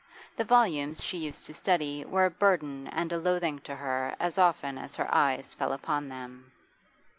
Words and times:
The 0.35 0.43
volumes 0.43 1.03
she 1.03 1.19
used 1.19 1.45
to 1.45 1.53
study 1.53 2.03
were 2.05 2.25
a 2.25 2.31
burden 2.31 2.87
and 2.87 3.11
a 3.13 3.19
loathing 3.19 3.59
to 3.59 3.75
her 3.75 4.15
as 4.19 4.39
often 4.39 4.79
as 4.79 4.95
her 4.95 5.07
eyes 5.13 5.53
fell 5.53 5.73
upon 5.73 6.07
them. 6.07 6.51